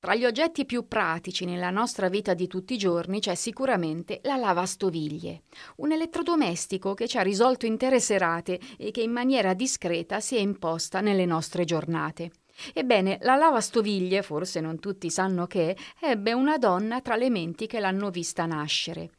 [0.00, 4.36] Tra gli oggetti più pratici nella nostra vita di tutti i giorni c'è sicuramente la
[4.36, 5.42] lavastoviglie,
[5.78, 10.38] un elettrodomestico che ci ha risolto intere serate e che in maniera discreta si è
[10.38, 12.30] imposta nelle nostre giornate.
[12.74, 17.80] Ebbene, la lavastoviglie, forse non tutti sanno che, ebbe una donna tra le menti che
[17.80, 19.10] l'hanno vista nascere.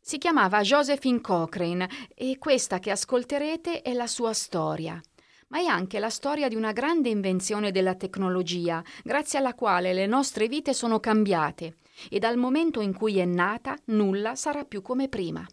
[0.00, 5.00] Si chiamava Josephine Cochrane e questa che ascolterete è la sua storia
[5.54, 10.06] ma è anche la storia di una grande invenzione della tecnologia, grazie alla quale le
[10.06, 11.76] nostre vite sono cambiate
[12.10, 15.46] e dal momento in cui è nata nulla sarà più come prima.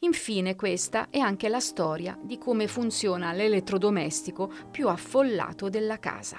[0.00, 6.38] Infine questa è anche la storia di come funziona l'elettrodomestico più affollato della casa.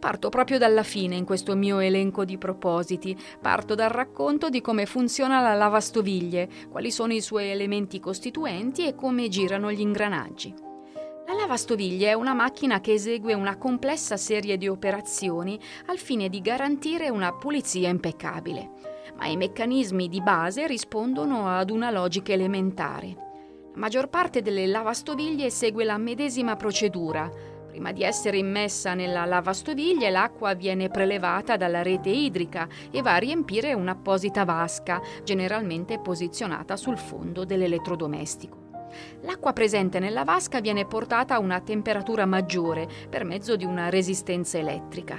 [0.00, 4.86] Parto proprio dalla fine in questo mio elenco di propositi, parto dal racconto di come
[4.86, 10.70] funziona la lavastoviglie, quali sono i suoi elementi costituenti e come girano gli ingranaggi.
[11.52, 16.40] La lavastoviglie è una macchina che esegue una complessa serie di operazioni al fine di
[16.40, 18.70] garantire una pulizia impeccabile,
[19.18, 23.14] ma i meccanismi di base rispondono ad una logica elementare.
[23.74, 27.30] La maggior parte delle lavastoviglie segue la medesima procedura.
[27.68, 33.18] Prima di essere immessa nella lavastoviglie, l'acqua viene prelevata dalla rete idrica e va a
[33.18, 38.61] riempire un'apposita vasca, generalmente posizionata sul fondo dell'elettrodomestico.
[39.22, 44.58] L'acqua presente nella vasca viene portata a una temperatura maggiore per mezzo di una resistenza
[44.58, 45.18] elettrica.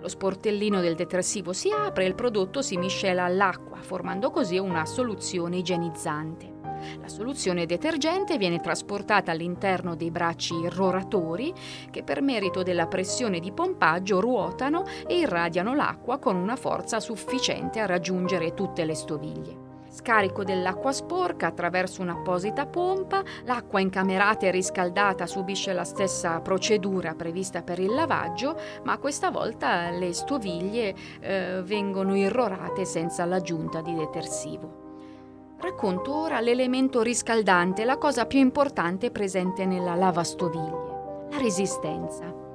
[0.00, 4.86] Lo sportellino del detersivo si apre e il prodotto si miscela all'acqua, formando così una
[4.86, 6.56] soluzione igienizzante.
[7.00, 11.52] La soluzione detergente viene trasportata all'interno dei bracci irroratori
[11.90, 17.80] che per merito della pressione di pompaggio ruotano e irradiano l'acqua con una forza sufficiente
[17.80, 19.67] a raggiungere tutte le stoviglie.
[19.98, 27.62] Scarico dell'acqua sporca attraverso un'apposita pompa, l'acqua incamerata e riscaldata subisce la stessa procedura prevista
[27.62, 35.56] per il lavaggio, ma questa volta le stoviglie eh, vengono irrorate senza l'aggiunta di detersivo.
[35.58, 42.46] Racconto ora l'elemento riscaldante, la cosa più importante presente nella lavastoviglie, la resistenza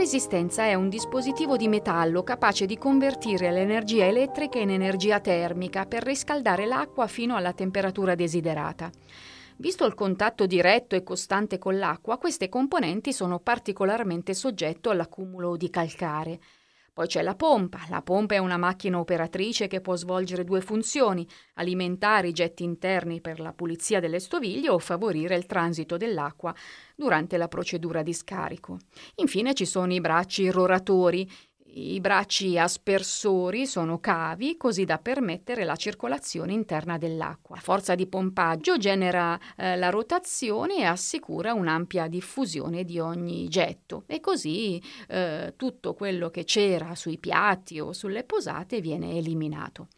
[0.00, 6.02] resistenza è un dispositivo di metallo capace di convertire l'energia elettrica in energia termica per
[6.02, 8.90] riscaldare l'acqua fino alla temperatura desiderata.
[9.58, 15.68] Visto il contatto diretto e costante con l'acqua, queste componenti sono particolarmente soggetto all'accumulo di
[15.68, 16.40] calcare.
[16.92, 17.80] Poi c'è la pompa.
[17.88, 23.20] La pompa è una macchina operatrice che può svolgere due funzioni, alimentare i getti interni
[23.20, 26.54] per la pulizia delle stoviglie o favorire il transito dell'acqua
[26.96, 28.78] durante la procedura di scarico.
[29.16, 31.30] Infine ci sono i bracci irroratori,
[31.72, 37.56] i bracci aspersori sono cavi così da permettere la circolazione interna dell'acqua.
[37.56, 44.04] La forza di pompaggio genera eh, la rotazione e assicura un'ampia diffusione di ogni getto
[44.06, 49.88] e così eh, tutto quello che c'era sui piatti o sulle posate viene eliminato.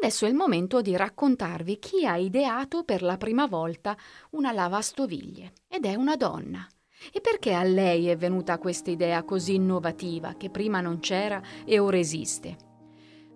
[0.00, 3.96] Adesso è il momento di raccontarvi chi ha ideato per la prima volta
[4.30, 6.66] una lavastoviglie ed è una donna.
[7.12, 11.78] E perché a lei è venuta questa idea così innovativa che prima non c'era e
[11.78, 12.56] ora esiste?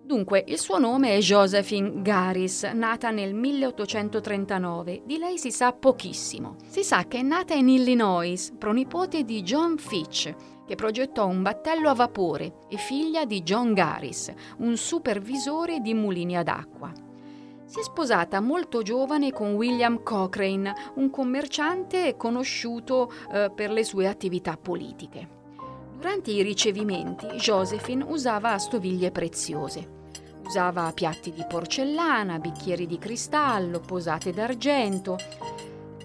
[0.05, 5.03] Dunque, il suo nome è Josephine Garis, nata nel 1839.
[5.05, 6.57] Di lei si sa pochissimo.
[6.67, 10.35] Si sa che è nata in Illinois, pronipote di John Fitch,
[10.67, 16.35] che progettò un battello a vapore e figlia di John Garis, un supervisore di mulini
[16.35, 16.91] ad acqua.
[17.65, 24.07] Si è sposata molto giovane con William Cochrane, un commerciante conosciuto eh, per le sue
[24.07, 25.41] attività politiche.
[25.95, 30.01] Durante i ricevimenti, Josephine usava stoviglie preziose.
[30.45, 35.17] Usava piatti di porcellana, bicchieri di cristallo, posate d'argento.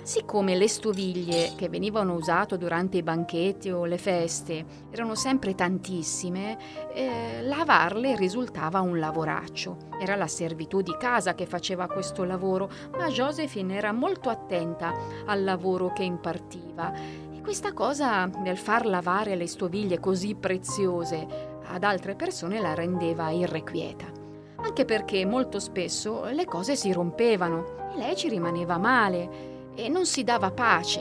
[0.08, 6.56] Siccome le stoviglie che venivano usate durante i banchetti o le feste erano sempre tantissime,
[6.94, 9.76] eh, lavarle risultava un lavoraccio.
[10.00, 14.94] Era la servitù di casa che faceva questo lavoro, ma Josephine era molto attenta
[15.26, 16.90] al lavoro che impartiva
[17.30, 21.26] e questa cosa nel far lavare le stoviglie così preziose
[21.66, 24.06] ad altre persone la rendeva irrequieta.
[24.56, 30.06] Anche perché molto spesso le cose si rompevano e lei ci rimaneva male e non
[30.06, 31.00] si dava pace.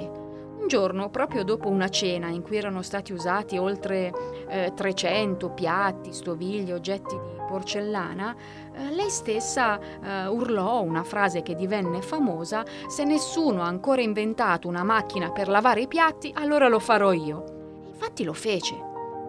[0.59, 4.13] Un giorno, proprio dopo una cena in cui erano stati usati oltre
[4.47, 8.35] eh, 300 piatti, stoviglie, oggetti di porcellana,
[8.74, 14.68] eh, lei stessa eh, urlò una frase che divenne famosa, se nessuno ha ancora inventato
[14.68, 17.44] una macchina per lavare i piatti, allora lo farò io.
[17.88, 18.75] Infatti lo fece.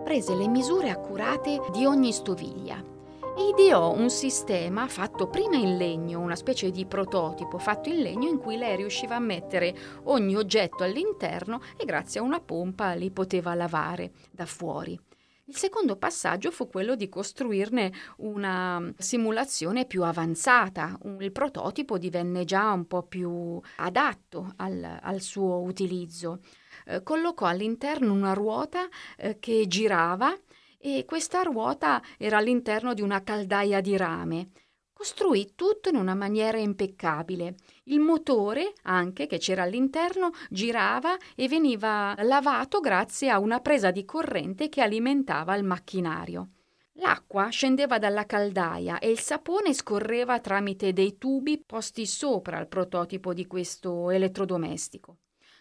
[0.05, 2.97] Prese le misure accurate di ogni stoviglia
[3.39, 8.39] ideò un sistema fatto prima in legno, una specie di prototipo fatto in legno in
[8.39, 9.75] cui lei riusciva a mettere
[10.05, 14.99] ogni oggetto all'interno e grazie a una pompa li poteva lavare da fuori.
[15.45, 20.99] Il secondo passaggio fu quello di costruirne una simulazione più avanzata.
[21.21, 26.41] Il prototipo divenne già un po' più adatto al, al suo utilizzo.
[26.85, 30.37] Eh, collocò all'interno una ruota eh, che girava
[30.79, 34.51] e questa ruota era all'interno di una caldaia di rame.
[34.93, 37.55] Costruì tutto in una maniera impeccabile.
[37.85, 44.05] Il motore, anche che c'era all'interno, girava e veniva lavato grazie a una presa di
[44.05, 46.51] corrente che alimentava il macchinario.
[46.95, 53.33] L'acqua scendeva dalla caldaia e il sapone scorreva tramite dei tubi posti sopra il prototipo
[53.33, 55.19] di questo elettrodomestico.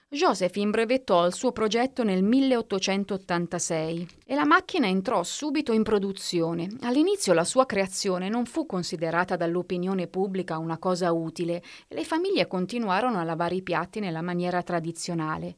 [0.09, 6.69] Josephine brevettò il suo progetto nel 1886 e la macchina entrò subito in produzione.
[6.83, 12.47] All'inizio la sua creazione non fu considerata dall'opinione pubblica una cosa utile e le famiglie
[12.47, 15.57] continuarono a lavare i piatti nella maniera tradizionale.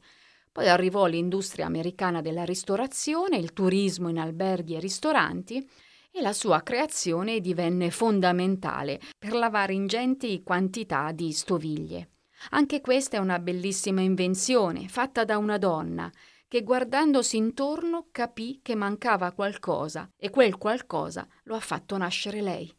[0.50, 5.64] Poi arrivò l'industria americana della ristorazione, il turismo in alberghi e ristoranti
[6.10, 12.08] e la sua creazione divenne fondamentale per lavare ingenti quantità di stoviglie.
[12.50, 16.10] Anche questa è una bellissima invenzione, fatta da una donna,
[16.48, 22.74] che guardandosi intorno capì che mancava qualcosa e quel qualcosa lo ha fatto nascere lei.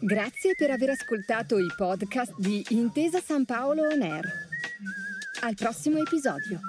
[0.00, 4.24] Grazie per aver ascoltato i podcast di Intesa San Paolo On Air.
[5.42, 6.60] Al prossimo episodio.